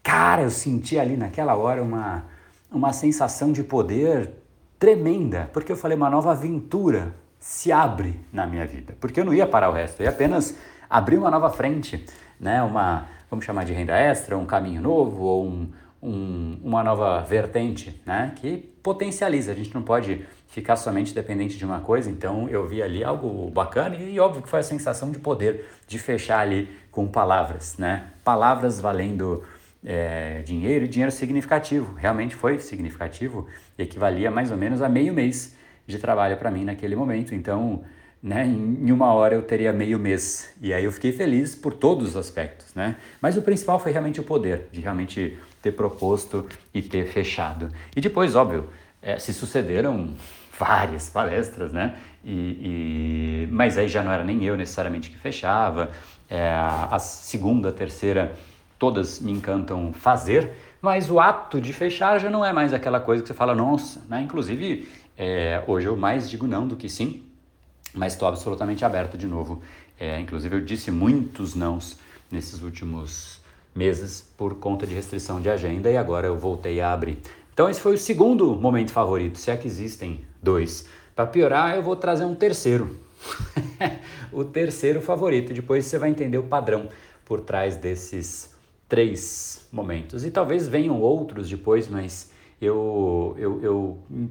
Cara, 0.03 0.43
eu 0.43 0.51
senti 0.51 0.99
ali 0.99 1.17
naquela 1.17 1.55
hora 1.55 1.83
uma, 1.83 2.25
uma 2.71 2.93
sensação 2.93 3.53
de 3.53 3.65
poder 3.65 4.31
tremenda, 4.79 5.49
porque 5.53 5.73
eu 5.73 5.77
falei, 5.77 5.97
uma 5.97 6.11
nova 6.11 6.33
aventura 6.33 7.15
se 7.39 7.73
abre 7.73 8.21
na 8.31 8.47
minha 8.47 8.67
vida, 8.67 8.95
porque 9.01 9.21
eu 9.21 9.25
não 9.25 9.33
ia 9.33 9.47
parar 9.47 9.71
o 9.71 9.73
resto, 9.73 10.01
eu 10.01 10.05
ia 10.05 10.11
apenas 10.11 10.57
abrir 10.91 11.17
uma 11.17 11.31
nova 11.31 11.51
frente, 11.51 12.05
né? 12.39 12.63
uma, 12.63 13.07
vamos 13.33 13.47
chamar 13.47 13.65
de 13.65 13.73
renda 13.73 13.97
extra, 13.97 14.37
um 14.37 14.45
caminho 14.45 14.83
novo 14.83 15.23
ou 15.23 15.47
um, 15.47 15.73
um, 16.03 16.61
uma 16.63 16.85
nova 16.85 17.23
vertente 17.23 17.99
né? 18.05 18.35
que 18.37 18.59
potencializa. 18.83 19.53
A 19.53 19.55
gente 19.55 19.75
não 19.75 19.81
pode 19.81 20.27
ficar 20.49 20.77
somente 20.77 21.15
dependente 21.15 21.57
de 21.57 21.65
uma 21.65 21.81
coisa. 21.81 22.11
Então 22.11 22.47
eu 22.51 22.69
vi 22.69 22.83
ali 22.83 23.03
algo 23.03 23.51
bacana 23.51 23.97
e, 23.97 24.21
óbvio 24.21 24.43
que 24.43 24.51
foi 24.51 24.61
a 24.61 24.63
sensação 24.63 25.11
de 25.11 25.19
poder, 25.19 25.67
de 25.89 25.99
fechar 25.99 26.41
ali 26.41 26.69
com 26.91 27.09
palavras, 27.09 27.79
né? 27.79 28.05
Palavras 28.23 28.79
valendo 28.79 29.43
é, 29.83 30.43
dinheiro 30.43 30.85
e 30.85 30.89
dinheiro 30.89 31.11
significativo. 31.11 31.95
Realmente 31.95 32.35
foi 32.37 32.59
significativo, 32.59 33.47
equivalia 33.79 34.31
mais 34.31 34.51
ou 34.51 34.59
menos 34.59 34.83
a 34.83 34.91
meio 34.91 35.15
mês 35.15 35.57
de 35.87 35.99
trabalho 35.99 36.37
para 36.37 36.51
mim 36.51 36.67
naquele 36.67 36.95
momento. 36.95 37.35
Então, 37.35 37.83
né, 38.23 38.47
em 38.47 38.93
uma 38.93 39.13
hora 39.13 39.35
eu 39.35 39.43
teria 39.43 39.73
meio 39.73 39.99
mês. 39.99 40.55
E 40.61 40.73
aí 40.73 40.85
eu 40.85 40.93
fiquei 40.93 41.13
feliz 41.13 41.57
por 41.57 41.75
todos 41.75 42.11
os 42.11 42.17
aspectos, 42.17 42.73
né? 42.73 42.97
Mas 43.21 43.37
o 43.37 43.43
principal 43.43 43.81
foi 43.81 43.91
realmente 43.91 44.21
o 44.21 44.23
poder, 44.23 44.69
de 44.71 44.81
realmente 44.81 45.37
ter 45.61 45.73
proposto 45.73 46.47
e 46.73 46.81
ter 46.81 47.07
fechado. 47.07 47.71
E 47.97 48.01
depois, 48.01 48.37
óbvio, 48.37 48.69
é, 49.01 49.19
se 49.19 49.35
sucederam 49.35 50.15
várias 50.57 51.11
palestras, 51.11 51.73
né? 51.73 51.97
E, 52.25 53.49
e, 53.49 53.49
mas 53.51 53.77
aí 53.77 53.89
já 53.89 54.05
não 54.05 54.13
era 54.13 54.23
nem 54.23 54.45
eu 54.45 54.57
necessariamente 54.57 55.11
que 55.11 55.19
fechava. 55.19 55.91
É, 56.31 56.49
a 56.55 56.99
segunda, 57.01 57.71
a 57.71 57.73
terceira, 57.73 58.37
todas 58.79 59.21
me 59.21 59.33
encantam 59.33 59.93
fazer, 59.93 60.53
mas 60.81 61.11
o 61.11 61.19
ato 61.19 61.61
de 61.61 61.73
fechar 61.73 62.21
já 62.21 62.31
não 62.31 62.45
é 62.45 62.53
mais 62.53 62.73
aquela 62.73 63.01
coisa 63.01 63.23
que 63.23 63.29
você 63.29 63.35
fala, 63.35 63.53
nossa, 63.53 64.01
né? 64.09 64.23
Inclusive, 64.23 64.89
é, 65.19 65.63
hoje 65.67 65.89
eu 65.89 65.97
mais 65.97 66.31
digo 66.31 66.47
não 66.47 66.69
do 66.69 66.77
que 66.77 66.89
sim, 66.89 67.25
mas 67.95 68.15
estou 68.15 68.29
absolutamente 68.29 68.85
aberto 68.85 69.17
de 69.17 69.27
novo. 69.27 69.63
É, 69.99 70.19
inclusive, 70.21 70.57
eu 70.57 70.61
disse 70.61 70.91
muitos 70.91 71.55
nãos 71.55 71.99
nesses 72.31 72.63
últimos 72.63 73.41
meses 73.75 74.27
por 74.37 74.57
conta 74.57 74.87
de 74.87 74.95
restrição 74.95 75.41
de 75.41 75.49
agenda 75.49 75.91
e 75.91 75.97
agora 75.97 76.27
eu 76.27 76.39
voltei 76.39 76.81
a 76.81 76.93
abrir. 76.93 77.19
Então, 77.53 77.69
esse 77.69 77.81
foi 77.81 77.95
o 77.95 77.99
segundo 77.99 78.55
momento 78.57 78.93
favorito, 78.93 79.39
se 79.39 79.51
é 79.51 79.57
que 79.57 79.67
existem 79.67 80.25
dois. 80.43 80.87
Para 81.15 81.27
piorar, 81.27 81.77
eu 81.77 81.83
vou 81.83 81.95
trazer 81.95 82.25
um 82.25 82.35
terceiro. 82.35 82.99
o 84.33 84.45
terceiro 84.45 85.01
favorito. 85.01 85.53
Depois 85.53 85.87
você 85.87 85.99
vai 85.99 86.11
entender 86.11 86.39
o 86.39 86.45
padrão 86.45 86.89
por 87.25 87.41
trás 87.41 87.77
desses 87.77 88.51
três 88.89 89.67
momentos. 89.71 90.25
E 90.25 90.31
talvez 90.31 90.67
venham 90.67 91.01
outros 91.01 91.49
depois, 91.49 91.89
mas 91.89 92.31
eu, 92.61 93.35
eu, 93.39 93.62
eu 93.62 93.62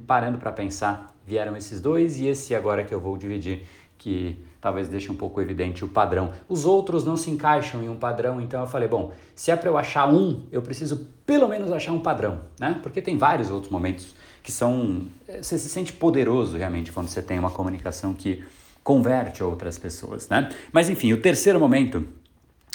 parando 0.06 0.38
para 0.38 0.52
pensar, 0.52 1.14
vieram 1.26 1.56
esses 1.56 1.80
dois 1.80 2.18
e 2.18 2.26
esse 2.26 2.54
agora 2.54 2.84
que 2.84 2.94
eu 2.94 3.00
vou 3.00 3.16
dividir, 3.16 3.66
que 3.98 4.44
talvez 4.60 4.88
deixe 4.88 5.10
um 5.10 5.16
pouco 5.16 5.40
evidente 5.40 5.84
o 5.84 5.88
padrão. 5.88 6.32
Os 6.48 6.64
outros 6.64 7.04
não 7.04 7.16
se 7.16 7.30
encaixam 7.30 7.82
em 7.82 7.88
um 7.88 7.96
padrão, 7.96 8.40
então 8.40 8.60
eu 8.60 8.66
falei, 8.66 8.88
bom, 8.88 9.12
se 9.34 9.50
é 9.50 9.56
para 9.56 9.68
eu 9.68 9.78
achar 9.78 10.12
um, 10.12 10.42
eu 10.50 10.62
preciso 10.62 11.08
pelo 11.26 11.48
menos 11.48 11.70
achar 11.72 11.92
um 11.92 12.00
padrão, 12.00 12.40
né? 12.58 12.78
Porque 12.82 13.00
tem 13.00 13.16
vários 13.16 13.50
outros 13.50 13.70
momentos 13.70 14.14
que 14.42 14.50
são. 14.50 15.06
Eh, 15.28 15.42
você 15.42 15.58
se 15.58 15.68
sente 15.68 15.92
poderoso 15.92 16.56
realmente 16.56 16.92
quando 16.92 17.08
você 17.08 17.22
tem 17.22 17.38
uma 17.38 17.50
comunicação 17.50 18.12
que 18.12 18.44
converte 18.82 19.42
outras 19.42 19.78
pessoas, 19.78 20.28
né? 20.28 20.50
Mas 20.72 20.90
enfim, 20.90 21.12
o 21.12 21.20
terceiro 21.20 21.60
momento 21.60 22.06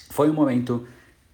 foi 0.10 0.30
o 0.30 0.34
momento 0.34 0.88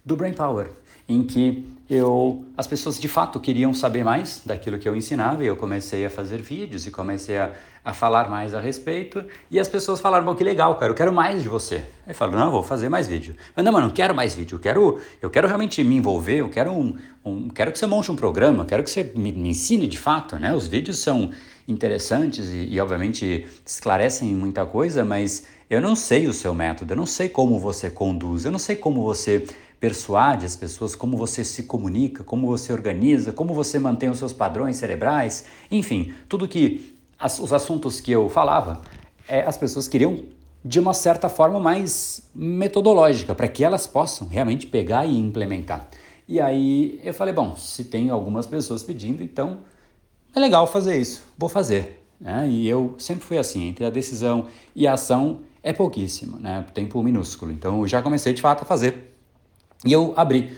do 0.04 0.16
Brain 0.16 0.34
Power, 0.34 0.70
em 1.08 1.22
que 1.22 1.73
eu, 1.88 2.44
as 2.56 2.66
pessoas 2.66 2.98
de 2.98 3.08
fato 3.08 3.38
queriam 3.38 3.74
saber 3.74 4.04
mais 4.04 4.42
daquilo 4.44 4.78
que 4.78 4.88
eu 4.88 4.96
ensinava 4.96 5.44
e 5.44 5.46
eu 5.46 5.56
comecei 5.56 6.06
a 6.06 6.10
fazer 6.10 6.40
vídeos 6.40 6.86
e 6.86 6.90
comecei 6.90 7.38
a 7.38 7.52
a 7.84 7.92
falar 7.92 8.30
mais 8.30 8.54
a 8.54 8.60
respeito. 8.60 9.22
E 9.50 9.60
as 9.60 9.68
pessoas 9.68 10.00
falaram: 10.00 10.24
Bom, 10.24 10.34
que 10.34 10.42
legal, 10.42 10.74
cara, 10.76 10.90
eu 10.90 10.96
quero 10.96 11.12
mais 11.12 11.42
de 11.42 11.48
você. 11.48 11.76
Aí 12.06 12.12
eu 12.12 12.14
falo: 12.14 12.32
Não, 12.32 12.50
vou 12.50 12.62
fazer 12.62 12.88
mais 12.88 13.06
vídeo. 13.06 13.36
Mas 13.54 13.64
não, 13.64 13.72
mas 13.72 13.82
não 13.82 13.90
quero 13.90 14.14
mais 14.14 14.34
vídeo, 14.34 14.56
eu 14.56 14.60
quero, 14.60 15.00
eu 15.20 15.28
quero 15.28 15.46
realmente 15.46 15.84
me 15.84 15.96
envolver, 15.96 16.36
eu 16.36 16.48
quero, 16.48 16.72
um, 16.72 16.96
um 17.24 17.48
quero 17.50 17.70
que 17.70 17.78
você 17.78 17.86
monte 17.86 18.10
um 18.10 18.16
programa, 18.16 18.64
quero 18.64 18.82
que 18.82 18.90
você 18.90 19.12
me, 19.14 19.30
me 19.32 19.50
ensine 19.50 19.86
de 19.86 19.98
fato. 19.98 20.36
Né? 20.36 20.54
Os 20.54 20.66
vídeos 20.66 20.98
são 20.98 21.30
interessantes 21.68 22.48
e, 22.48 22.68
e, 22.70 22.80
obviamente, 22.80 23.46
esclarecem 23.66 24.34
muita 24.34 24.64
coisa, 24.64 25.04
mas 25.04 25.46
eu 25.68 25.80
não 25.80 25.94
sei 25.94 26.26
o 26.26 26.32
seu 26.32 26.54
método, 26.54 26.92
eu 26.92 26.96
não 26.96 27.06
sei 27.06 27.28
como 27.28 27.58
você 27.58 27.90
conduz, 27.90 28.44
eu 28.44 28.52
não 28.52 28.58
sei 28.58 28.76
como 28.76 29.02
você 29.02 29.46
persuade 29.80 30.46
as 30.46 30.56
pessoas, 30.56 30.94
como 30.94 31.16
você 31.16 31.44
se 31.44 31.64
comunica, 31.64 32.24
como 32.24 32.46
você 32.46 32.72
organiza, 32.72 33.32
como 33.32 33.52
você 33.52 33.78
mantém 33.78 34.08
os 34.08 34.18
seus 34.18 34.32
padrões 34.32 34.76
cerebrais, 34.76 35.44
enfim, 35.70 36.14
tudo 36.28 36.48
que 36.48 36.94
as, 37.18 37.38
os 37.38 37.52
assuntos 37.52 38.00
que 38.00 38.10
eu 38.10 38.28
falava, 38.28 38.80
é, 39.28 39.42
as 39.42 39.56
pessoas 39.56 39.88
queriam 39.88 40.24
de 40.64 40.80
uma 40.80 40.94
certa 40.94 41.28
forma 41.28 41.60
mais 41.60 42.22
metodológica, 42.34 43.34
para 43.34 43.46
que 43.46 43.62
elas 43.62 43.86
possam 43.86 44.26
realmente 44.26 44.66
pegar 44.66 45.04
e 45.04 45.18
implementar. 45.18 45.86
E 46.26 46.40
aí 46.40 46.98
eu 47.04 47.12
falei, 47.12 47.34
bom, 47.34 47.54
se 47.54 47.84
tem 47.84 48.08
algumas 48.08 48.46
pessoas 48.46 48.82
pedindo, 48.82 49.22
então 49.22 49.58
é 50.34 50.40
legal 50.40 50.66
fazer 50.66 50.96
isso, 50.98 51.22
vou 51.36 51.50
fazer. 51.50 52.02
Né? 52.18 52.48
E 52.48 52.66
eu 52.66 52.94
sempre 52.98 53.24
fui 53.24 53.36
assim, 53.36 53.68
entre 53.68 53.84
a 53.84 53.90
decisão 53.90 54.46
e 54.74 54.86
a 54.86 54.94
ação 54.94 55.40
é 55.62 55.72
pouquíssimo, 55.72 56.38
né? 56.38 56.64
tempo 56.72 57.02
minúsculo. 57.02 57.52
Então 57.52 57.80
eu 57.80 57.88
já 57.88 58.00
comecei 58.00 58.32
de 58.32 58.40
fato 58.40 58.62
a 58.62 58.64
fazer. 58.64 59.13
E 59.84 59.92
eu 59.92 60.14
abri 60.16 60.56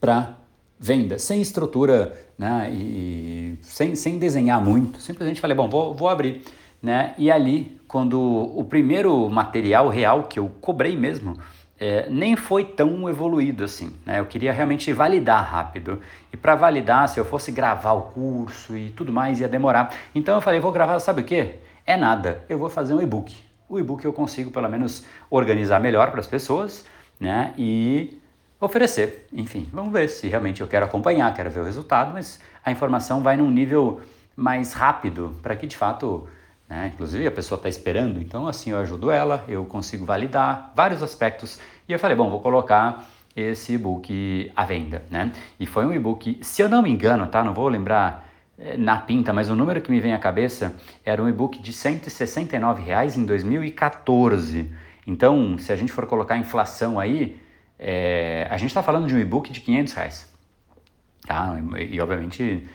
para 0.00 0.34
venda, 0.78 1.18
sem 1.18 1.40
estrutura 1.40 2.18
né, 2.38 2.70
e 2.72 3.58
sem, 3.62 3.94
sem 3.94 4.18
desenhar 4.18 4.60
muito, 4.60 5.00
simplesmente 5.00 5.40
falei, 5.40 5.56
bom, 5.56 5.68
vou, 5.68 5.94
vou 5.94 6.08
abrir. 6.08 6.42
Né? 6.82 7.14
E 7.16 7.30
ali, 7.30 7.80
quando 7.86 8.20
o 8.20 8.64
primeiro 8.64 9.28
material 9.30 9.88
real 9.88 10.24
que 10.24 10.38
eu 10.38 10.50
cobrei 10.60 10.96
mesmo, 10.96 11.38
é, 11.78 12.08
nem 12.10 12.34
foi 12.34 12.64
tão 12.64 13.08
evoluído 13.08 13.62
assim. 13.62 13.92
Né? 14.04 14.18
Eu 14.18 14.26
queria 14.26 14.52
realmente 14.52 14.92
validar 14.92 15.44
rápido. 15.44 16.00
E 16.32 16.36
para 16.36 16.54
validar, 16.56 17.08
se 17.08 17.20
eu 17.20 17.24
fosse 17.24 17.52
gravar 17.52 17.92
o 17.92 18.02
curso 18.02 18.76
e 18.76 18.90
tudo 18.90 19.12
mais, 19.12 19.40
ia 19.40 19.48
demorar. 19.48 19.94
Então 20.14 20.34
eu 20.34 20.40
falei, 20.40 20.58
vou 20.58 20.72
gravar, 20.72 20.98
sabe 20.98 21.22
o 21.22 21.24
que? 21.24 21.56
É 21.86 21.96
nada, 21.96 22.44
eu 22.48 22.58
vou 22.58 22.70
fazer 22.70 22.94
um 22.94 23.02
e-book. 23.02 23.36
O 23.68 23.78
e-book 23.78 24.04
eu 24.04 24.12
consigo 24.12 24.50
pelo 24.50 24.68
menos 24.68 25.04
organizar 25.30 25.80
melhor 25.80 26.10
para 26.10 26.20
as 26.20 26.26
pessoas, 26.26 26.84
né? 27.18 27.52
E 27.56 28.21
oferecer. 28.64 29.26
Enfim, 29.32 29.68
vamos 29.72 29.92
ver 29.92 30.08
se 30.08 30.28
realmente 30.28 30.60
eu 30.60 30.68
quero 30.68 30.84
acompanhar, 30.84 31.34
quero 31.34 31.50
ver 31.50 31.60
o 31.60 31.64
resultado, 31.64 32.12
mas 32.12 32.40
a 32.64 32.70
informação 32.70 33.20
vai 33.20 33.36
num 33.36 33.50
nível 33.50 34.00
mais 34.36 34.72
rápido 34.72 35.36
para 35.42 35.56
que 35.56 35.66
de 35.66 35.76
fato, 35.76 36.28
né, 36.68 36.92
inclusive 36.94 37.26
a 37.26 37.30
pessoa 37.30 37.56
está 37.56 37.68
esperando, 37.68 38.20
então 38.20 38.46
assim 38.46 38.70
eu 38.70 38.78
ajudo 38.78 39.10
ela, 39.10 39.44
eu 39.48 39.64
consigo 39.64 40.06
validar 40.06 40.72
vários 40.76 41.02
aspectos 41.02 41.58
e 41.88 41.92
eu 41.92 41.98
falei, 41.98 42.16
bom, 42.16 42.30
vou 42.30 42.40
colocar 42.40 43.04
esse 43.34 43.72
e-book 43.72 44.52
à 44.54 44.64
venda, 44.64 45.02
né? 45.10 45.32
E 45.58 45.66
foi 45.66 45.84
um 45.84 45.92
e-book, 45.92 46.38
se 46.42 46.62
eu 46.62 46.68
não 46.68 46.82
me 46.82 46.90
engano, 46.90 47.26
tá? 47.26 47.42
Não 47.42 47.54
vou 47.54 47.66
lembrar 47.66 48.28
eh, 48.58 48.76
na 48.76 48.98
pinta, 48.98 49.32
mas 49.32 49.50
o 49.50 49.56
número 49.56 49.80
que 49.80 49.90
me 49.90 50.00
vem 50.00 50.12
à 50.12 50.18
cabeça 50.18 50.74
era 51.04 51.20
um 51.20 51.28
e-book 51.28 51.58
de 51.58 51.72
169 51.72 52.82
reais 52.82 53.16
em 53.16 53.24
2014. 53.24 54.70
Então, 55.06 55.56
se 55.58 55.72
a 55.72 55.76
gente 55.76 55.90
for 55.90 56.06
colocar 56.06 56.36
inflação 56.36 57.00
aí, 57.00 57.41
é, 57.84 58.46
a 58.48 58.56
gente 58.56 58.68
está 58.68 58.82
falando 58.82 59.08
de 59.08 59.14
um 59.14 59.18
e-book 59.18 59.52
de 59.52 59.60
500 59.60 59.92
reais. 59.92 60.32
Tá? 61.26 61.56
E, 61.78 62.00
obviamente 62.00 62.68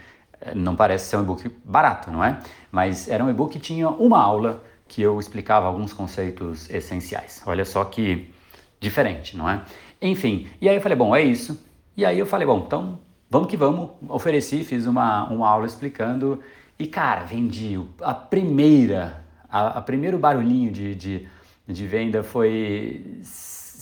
não 0.53 0.75
parece 0.75 1.09
ser 1.09 1.17
um 1.17 1.21
e-book 1.21 1.49
barato, 1.63 2.11
não 2.11 2.23
é? 2.23 2.39
Mas 2.71 3.07
era 3.07 3.23
um 3.23 3.29
e-book 3.29 3.53
que 3.53 3.59
tinha 3.59 3.89
uma 3.89 4.21
aula 4.21 4.63
que 4.87 5.01
eu 5.01 5.19
explicava 5.19 5.65
alguns 5.65 5.93
conceitos 5.93 6.69
essenciais. 6.69 7.41
Olha 7.45 7.65
só 7.65 7.83
que 7.85 8.31
diferente, 8.79 9.35
não 9.35 9.49
é? 9.49 9.63
Enfim, 10.01 10.47
e 10.61 10.69
aí 10.69 10.75
eu 10.75 10.81
falei, 10.81 10.97
bom, 10.97 11.15
é 11.15 11.23
isso. 11.23 11.59
E 11.95 12.05
aí 12.05 12.19
eu 12.19 12.25
falei, 12.25 12.45
bom, 12.45 12.63
então 12.65 12.99
vamos 13.29 13.49
que 13.49 13.57
vamos. 13.57 13.91
Ofereci, 14.07 14.63
fiz 14.63 14.85
uma, 14.85 15.27
uma 15.29 15.49
aula 15.49 15.65
explicando 15.65 16.41
e, 16.77 16.85
cara, 16.85 17.23
vendi 17.23 17.79
a 18.01 18.13
primeira, 18.13 19.23
a, 19.49 19.79
a 19.79 19.81
primeiro 19.81 20.19
barulhinho 20.19 20.71
de, 20.71 20.93
de, 20.93 21.27
de 21.67 21.87
venda 21.87 22.21
foi 22.21 23.21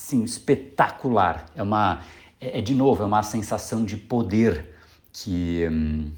sim, 0.06 0.24
espetacular. 0.24 1.48
É 1.56 1.64
uma, 1.64 2.02
é, 2.40 2.60
é, 2.60 2.62
de 2.62 2.76
novo, 2.76 3.02
é 3.02 3.06
uma 3.06 3.24
sensação 3.24 3.84
de 3.84 3.98
poder 3.98 4.76
que 5.12 5.68
hum, 5.72 6.12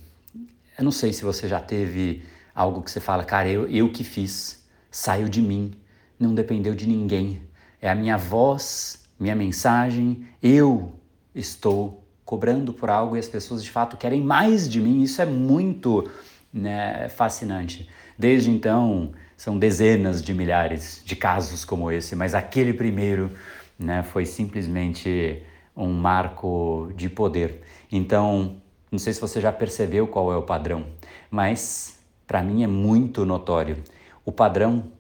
eu 0.77 0.83
não 0.83 0.91
sei 0.91 1.13
se 1.13 1.23
você 1.23 1.47
já 1.47 1.61
teve 1.61 2.23
algo 2.53 2.81
que 2.81 2.91
você 2.91 2.99
fala, 2.99 3.23
cara, 3.23 3.47
eu, 3.47 3.65
eu 3.67 3.89
que 3.89 4.03
fiz, 4.03 4.61
saiu 4.91 5.29
de 5.29 5.41
mim, 5.41 5.73
não 6.19 6.35
dependeu 6.35 6.75
de 6.75 6.85
ninguém. 6.85 7.41
É 7.81 7.89
a 7.89 7.95
minha 7.95 8.17
voz, 8.17 9.05
minha 9.17 9.35
mensagem, 9.35 10.27
eu 10.43 10.93
estou 11.33 12.03
cobrando 12.25 12.73
por 12.73 12.89
algo 12.89 13.15
e 13.15 13.19
as 13.19 13.29
pessoas 13.29 13.63
de 13.63 13.71
fato 13.71 13.95
querem 13.95 14.21
mais 14.21 14.67
de 14.67 14.81
mim. 14.81 15.01
Isso 15.01 15.21
é 15.21 15.25
muito 15.25 16.11
né, 16.51 17.07
fascinante. 17.07 17.87
Desde 18.17 18.51
então, 18.51 19.13
são 19.37 19.57
dezenas 19.57 20.21
de 20.21 20.33
milhares 20.33 21.01
de 21.05 21.15
casos 21.15 21.63
como 21.63 21.89
esse, 21.89 22.15
mas 22.17 22.33
aquele 22.33 22.73
primeiro 22.73 23.31
né, 23.77 24.03
foi 24.03 24.25
simplesmente 24.25 25.43
um 25.75 25.93
marco 25.93 26.91
de 26.95 27.09
poder. 27.09 27.61
Então, 27.91 28.57
não 28.91 28.97
sei 28.97 29.13
se 29.13 29.21
você 29.21 29.39
já 29.39 29.51
percebeu 29.51 30.07
qual 30.07 30.31
é 30.31 30.37
o 30.37 30.41
padrão, 30.41 30.87
mas 31.29 31.99
para 32.25 32.41
mim 32.41 32.63
é 32.63 32.67
muito 32.67 33.25
notório. 33.25 33.83
O 34.25 34.31
padrão 34.31 34.91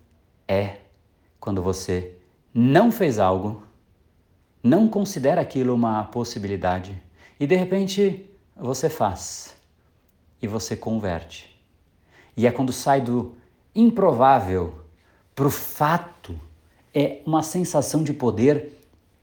é 0.47 0.77
quando 1.39 1.61
você 1.61 2.15
não 2.53 2.91
fez 2.91 3.19
algo, 3.19 3.63
não 4.63 4.87
considera 4.87 5.41
aquilo 5.41 5.73
uma 5.73 6.03
possibilidade 6.05 7.01
e 7.39 7.47
de 7.47 7.55
repente 7.55 8.29
você 8.55 8.89
faz 8.89 9.55
e 10.41 10.47
você 10.47 10.75
converte. 10.75 11.57
E 12.35 12.45
é 12.45 12.51
quando 12.51 12.71
sai 12.71 13.01
do 13.01 13.35
improvável 13.73 14.81
para 15.35 15.47
o 15.47 15.51
fato 15.51 16.39
é 16.93 17.21
uma 17.25 17.43
sensação 17.43 18.03
de 18.03 18.13
poder 18.13 18.73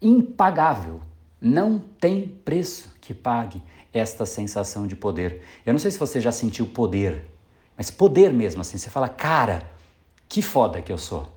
impagável. 0.01 1.01
Não 1.41 1.79
tem 1.79 2.29
preço 2.45 2.93
que 3.01 3.13
pague 3.13 3.63
esta 3.93 4.27
sensação 4.27 4.87
de 4.87 4.97
poder. 4.97 5.43
Eu 5.65 5.73
não 5.73 5.79
sei 5.79 5.91
se 5.91 5.99
você 5.99 6.21
já 6.21 6.33
sentiu 6.33 6.67
poder, 6.67 7.25
mas 7.77 7.91
poder 7.91 8.33
mesmo 8.33 8.61
assim. 8.61 8.79
Você 8.79 8.91
fala, 8.91 9.09
cara, 9.09 9.63
que 10.29 10.43
foda 10.43 10.83
que 10.83 10.93
eu 10.93 10.99
sou. 10.99 11.29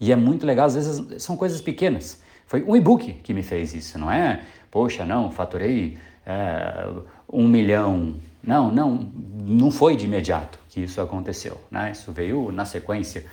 E 0.00 0.12
é 0.12 0.16
muito 0.16 0.46
legal, 0.46 0.66
às 0.66 0.74
vezes 0.74 1.22
são 1.22 1.36
coisas 1.36 1.60
pequenas. 1.60 2.22
Foi 2.46 2.62
um 2.62 2.76
e-book 2.76 3.14
que 3.14 3.34
me 3.34 3.42
fez 3.42 3.74
isso, 3.74 3.98
não 3.98 4.10
é? 4.10 4.42
Poxa, 4.70 5.04
não, 5.04 5.30
faturei 5.30 5.98
é, 6.24 6.88
um 7.30 7.48
milhão. 7.48 8.16
Não, 8.42 8.70
não, 8.70 9.10
não 9.44 9.70
foi 9.70 9.96
de 9.96 10.06
imediato 10.06 10.58
que 10.68 10.80
isso 10.80 11.00
aconteceu, 11.00 11.60
né? 11.70 11.90
Isso 11.90 12.12
veio 12.12 12.52
na 12.52 12.64
sequência. 12.64 13.26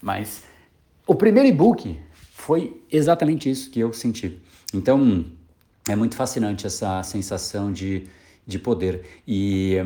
Mas 0.00 0.44
o 1.06 1.14
primeiro 1.14 1.48
e-book 1.48 1.98
foi 2.32 2.82
exatamente 2.90 3.50
isso 3.50 3.70
que 3.70 3.80
eu 3.80 3.92
senti. 3.92 4.40
Então, 4.74 5.24
é 5.88 5.96
muito 5.96 6.14
fascinante 6.14 6.66
essa 6.66 7.02
sensação 7.02 7.72
de, 7.72 8.06
de 8.46 8.58
poder. 8.58 9.04
E, 9.26 9.76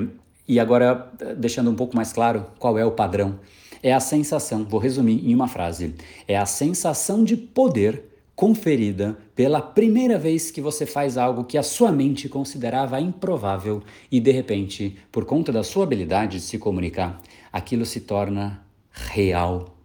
e 0.46 0.60
agora, 0.60 1.10
deixando 1.36 1.70
um 1.70 1.74
pouco 1.74 1.96
mais 1.96 2.12
claro 2.12 2.46
qual 2.58 2.78
é 2.78 2.84
o 2.84 2.92
padrão, 2.92 3.38
é 3.82 3.92
a 3.92 4.00
sensação, 4.00 4.64
vou 4.64 4.80
resumir 4.80 5.28
em 5.28 5.34
uma 5.34 5.48
frase: 5.48 5.94
é 6.26 6.36
a 6.36 6.46
sensação 6.46 7.24
de 7.24 7.36
poder 7.36 8.04
conferida 8.34 9.16
pela 9.34 9.62
primeira 9.62 10.18
vez 10.18 10.50
que 10.50 10.60
você 10.60 10.84
faz 10.84 11.16
algo 11.16 11.44
que 11.44 11.56
a 11.56 11.62
sua 11.62 11.90
mente 11.90 12.28
considerava 12.28 13.00
improvável 13.00 13.82
e 14.12 14.20
de 14.20 14.30
repente, 14.30 14.98
por 15.10 15.24
conta 15.24 15.50
da 15.50 15.62
sua 15.62 15.84
habilidade 15.84 16.36
de 16.36 16.42
se 16.42 16.58
comunicar, 16.58 17.20
aquilo 17.50 17.86
se 17.86 18.00
torna 18.00 18.62
real 18.90 19.75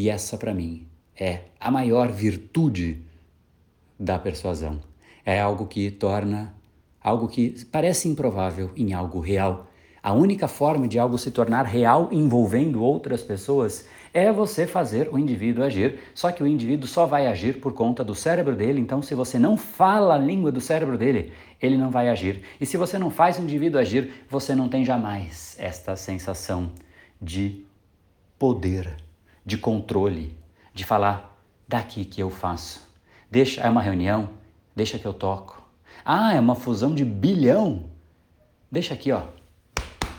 e 0.00 0.08
essa, 0.08 0.38
para 0.38 0.54
mim, 0.54 0.88
é 1.14 1.40
a 1.60 1.70
maior 1.70 2.10
virtude 2.10 3.02
da 3.98 4.18
persuasão. 4.18 4.80
É 5.26 5.38
algo 5.38 5.66
que 5.66 5.90
torna 5.90 6.54
algo 7.02 7.28
que 7.28 7.66
parece 7.66 8.08
improvável 8.08 8.70
em 8.74 8.94
algo 8.94 9.20
real. 9.20 9.66
A 10.02 10.14
única 10.14 10.48
forma 10.48 10.88
de 10.88 10.98
algo 10.98 11.18
se 11.18 11.30
tornar 11.30 11.64
real 11.64 12.08
envolvendo 12.10 12.82
outras 12.82 13.22
pessoas 13.22 13.86
é 14.14 14.32
você 14.32 14.66
fazer 14.66 15.10
o 15.12 15.18
indivíduo 15.18 15.64
agir. 15.64 15.98
Só 16.14 16.32
que 16.32 16.42
o 16.42 16.46
indivíduo 16.46 16.88
só 16.88 17.04
vai 17.04 17.26
agir 17.26 17.60
por 17.60 17.74
conta 17.74 18.02
do 18.02 18.14
cérebro 18.14 18.56
dele, 18.56 18.80
então 18.80 19.02
se 19.02 19.14
você 19.14 19.38
não 19.38 19.54
fala 19.54 20.14
a 20.14 20.18
língua 20.18 20.50
do 20.50 20.62
cérebro 20.62 20.96
dele, 20.96 21.30
ele 21.60 21.76
não 21.76 21.90
vai 21.90 22.08
agir. 22.08 22.40
E 22.58 22.64
se 22.64 22.78
você 22.78 22.98
não 22.98 23.10
faz 23.10 23.38
o 23.38 23.42
indivíduo 23.42 23.78
agir, 23.78 24.24
você 24.30 24.54
não 24.54 24.66
tem 24.66 24.82
jamais 24.82 25.56
esta 25.58 25.94
sensação 25.94 26.72
de 27.20 27.66
poder, 28.38 28.96
de 29.44 29.58
controle, 29.58 30.36
de 30.72 30.84
falar 30.84 31.36
daqui 31.66 32.04
que 32.04 32.20
eu 32.20 32.30
faço. 32.30 32.88
Deixa, 33.30 33.60
é 33.60 33.70
uma 33.70 33.82
reunião, 33.82 34.30
deixa 34.74 34.98
que 34.98 35.06
eu 35.06 35.14
toco. 35.14 35.62
Ah, 36.04 36.34
é 36.34 36.40
uma 36.40 36.54
fusão 36.54 36.94
de 36.94 37.04
bilhão. 37.04 37.90
Deixa 38.70 38.94
aqui, 38.94 39.12
ó. 39.12 39.24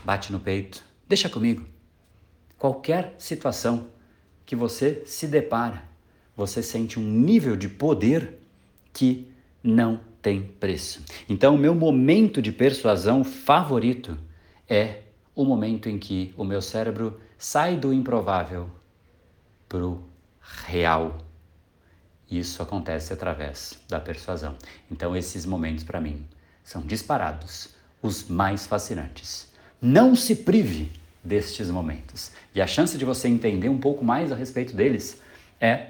Bate 0.04 0.32
no 0.32 0.40
peito. 0.40 0.84
Deixa 1.08 1.28
comigo. 1.28 1.66
Qualquer 2.58 3.14
situação 3.18 3.88
que 4.46 4.56
você 4.56 5.02
se 5.06 5.26
depara, 5.26 5.82
você 6.36 6.62
sente 6.62 6.98
um 6.98 7.02
nível 7.02 7.56
de 7.56 7.68
poder 7.68 8.38
que 8.92 9.28
não 9.62 10.00
tem 10.20 10.42
preço. 10.42 11.02
Então, 11.28 11.54
o 11.54 11.58
meu 11.58 11.74
momento 11.74 12.40
de 12.40 12.52
persuasão 12.52 13.24
favorito 13.24 14.16
é 14.68 15.02
o 15.34 15.44
momento 15.44 15.88
em 15.88 15.98
que 15.98 16.32
o 16.36 16.44
meu 16.44 16.62
cérebro 16.62 17.20
sai 17.36 17.76
do 17.76 17.92
improvável 17.92 18.70
para 19.72 19.86
o 19.86 20.02
real. 20.66 21.16
Isso 22.30 22.62
acontece 22.62 23.10
através 23.10 23.78
da 23.88 23.98
persuasão. 23.98 24.54
Então, 24.90 25.16
esses 25.16 25.46
momentos, 25.46 25.82
para 25.82 25.98
mim, 25.98 26.26
são 26.62 26.82
disparados 26.82 27.70
os 28.02 28.28
mais 28.28 28.66
fascinantes. 28.66 29.50
Não 29.80 30.14
se 30.14 30.36
prive 30.36 30.92
destes 31.24 31.70
momentos. 31.70 32.32
E 32.54 32.60
a 32.60 32.66
chance 32.66 32.98
de 32.98 33.04
você 33.06 33.28
entender 33.28 33.70
um 33.70 33.78
pouco 33.78 34.04
mais 34.04 34.30
a 34.30 34.34
respeito 34.34 34.76
deles 34.76 35.22
é 35.58 35.86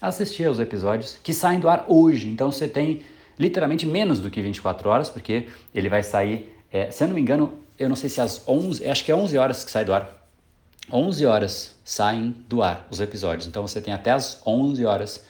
assistir 0.00 0.44
aos 0.44 0.60
episódios 0.60 1.18
que 1.20 1.34
saem 1.34 1.58
do 1.58 1.68
ar 1.68 1.84
hoje. 1.88 2.28
Então 2.28 2.52
você 2.52 2.68
tem 2.68 3.02
literalmente 3.36 3.86
menos 3.86 4.20
do 4.20 4.30
que 4.30 4.40
24 4.40 4.88
horas, 4.88 5.10
porque 5.10 5.48
ele 5.74 5.88
vai 5.88 6.04
sair, 6.04 6.54
é, 6.70 6.92
se 6.92 7.02
eu 7.02 7.08
não 7.08 7.14
me 7.16 7.20
engano, 7.20 7.58
eu 7.76 7.88
não 7.88 7.96
sei 7.96 8.08
se 8.08 8.20
às 8.20 8.46
11, 8.46 8.86
acho 8.86 9.04
que 9.04 9.10
é 9.10 9.16
11 9.16 9.36
horas 9.36 9.64
que 9.64 9.70
sai 9.70 9.84
do 9.84 9.92
ar. 9.92 10.25
11 10.92 11.26
horas 11.26 11.76
saem 11.84 12.34
do 12.48 12.62
ar 12.62 12.86
os 12.90 13.00
episódios. 13.00 13.46
Então 13.46 13.66
você 13.66 13.80
tem 13.80 13.92
até 13.92 14.10
as 14.10 14.40
11 14.46 14.84
horas 14.84 15.24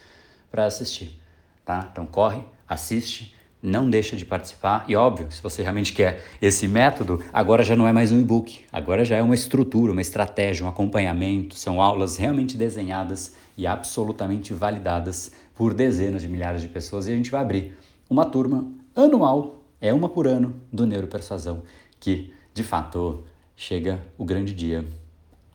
para 0.50 0.66
assistir, 0.66 1.18
tá? 1.64 1.88
Então 1.90 2.06
corre, 2.06 2.42
assiste 2.68 3.34
não 3.66 3.90
deixa 3.90 4.16
de 4.16 4.24
participar. 4.24 4.84
E 4.86 4.94
óbvio, 4.94 5.30
se 5.30 5.42
você 5.42 5.62
realmente 5.62 5.92
quer 5.92 6.24
esse 6.40 6.68
método, 6.68 7.22
agora 7.32 7.64
já 7.64 7.74
não 7.74 7.88
é 7.88 7.92
mais 7.92 8.12
um 8.12 8.20
e-book, 8.20 8.64
agora 8.70 9.04
já 9.04 9.16
é 9.16 9.22
uma 9.22 9.34
estrutura, 9.34 9.90
uma 9.90 10.00
estratégia, 10.00 10.64
um 10.64 10.68
acompanhamento. 10.68 11.56
São 11.56 11.82
aulas 11.82 12.16
realmente 12.16 12.56
desenhadas 12.56 13.34
e 13.56 13.66
absolutamente 13.66 14.54
validadas 14.54 15.32
por 15.54 15.74
dezenas 15.74 16.22
de 16.22 16.28
milhares 16.28 16.62
de 16.62 16.68
pessoas. 16.68 17.08
E 17.08 17.12
a 17.12 17.16
gente 17.16 17.30
vai 17.30 17.40
abrir 17.40 17.76
uma 18.08 18.24
turma 18.24 18.70
anual, 18.94 19.62
é 19.80 19.92
uma 19.92 20.08
por 20.08 20.28
ano, 20.28 20.60
do 20.72 20.86
Neuropersuasão, 20.86 21.62
que 21.98 22.32
de 22.54 22.62
fato 22.62 23.24
chega 23.56 24.00
o 24.16 24.24
grande 24.24 24.54
dia 24.54 24.84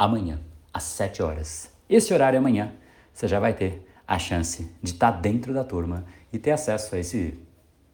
amanhã, 0.04 0.42
às 0.74 0.82
7 0.84 1.22
horas. 1.22 1.70
Esse 1.88 2.12
horário 2.12 2.40
amanhã, 2.40 2.74
você 3.14 3.28
já 3.28 3.40
vai 3.40 3.54
ter 3.54 3.86
a 4.08 4.18
chance 4.18 4.68
de 4.82 4.94
estar 4.94 5.12
dentro 5.12 5.54
da 5.54 5.64
turma 5.64 6.06
e 6.34 6.40
ter 6.40 6.50
acesso 6.50 6.96
a 6.96 6.98
esse 6.98 7.38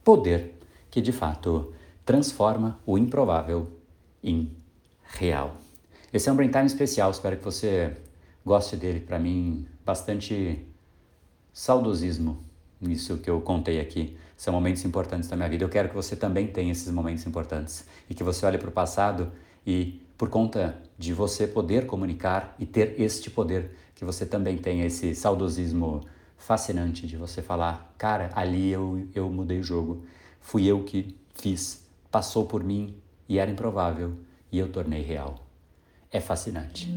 poder 0.06 0.58
que 0.90 1.02
de 1.02 1.12
fato 1.12 1.74
transforma 2.06 2.80
o 2.86 2.98
improvável 2.98 3.70
em 4.24 4.56
real. 5.04 5.58
Esse 6.14 6.30
é 6.30 6.32
um 6.32 6.36
Brain 6.38 6.50
Time 6.50 6.66
especial, 6.66 7.12
espero 7.12 7.36
que 7.36 7.44
você 7.44 7.98
goste 8.46 8.78
dele. 8.78 9.02
Para 9.02 9.20
mim, 9.20 9.68
bastante 9.84 10.66
saudosismo 11.52 12.42
nisso 12.80 13.18
que 13.18 13.30
eu 13.30 13.42
contei 13.42 13.82
aqui. 13.82 14.18
São 14.38 14.54
momentos 14.54 14.86
importantes 14.86 15.28
da 15.28 15.36
minha 15.36 15.50
vida. 15.50 15.66
Eu 15.66 15.70
quero 15.70 15.90
que 15.90 15.96
você 15.96 16.16
também 16.16 16.48
tenha 16.48 16.72
esses 16.72 16.90
momentos 16.90 17.28
importantes 17.28 17.86
e 18.10 18.16
que 18.16 18.24
você 18.24 18.46
olhe 18.46 18.58
para 18.58 18.70
o 18.70 18.72
passado 18.72 19.30
e, 19.66 20.02
por 20.18 20.30
conta 20.30 20.82
de 20.98 21.14
você 21.14 21.46
poder 21.46 21.86
comunicar 21.86 22.56
e 22.58 22.66
ter 22.66 23.00
este 23.00 23.30
poder, 23.30 23.72
que 23.94 24.04
você 24.04 24.26
também 24.26 24.58
tenha 24.58 24.86
esse 24.86 25.14
saudosismo 25.14 26.02
fascinante 26.38 27.06
de 27.06 27.18
você 27.18 27.42
falar, 27.42 27.94
cara, 27.98 28.32
ali 28.34 28.70
eu, 28.70 29.08
eu 29.14 29.30
mudei 29.30 29.60
o 29.60 29.64
jogo, 29.64 30.04
fui 30.42 30.66
eu 30.66 30.84
que 30.84 31.16
fiz, 31.36 31.84
passou 32.10 32.46
por 32.46 32.64
mim 32.64 32.96
e 33.28 33.38
era 33.38 33.52
improvável 33.52 34.14
e 34.52 34.58
eu 34.58 34.72
tornei 34.72 35.02
real. 35.02 35.46
É 36.12 36.20
fascinante. 36.20 36.94